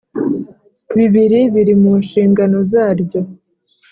[0.95, 3.21] bibiri biri mu nshingano zaryo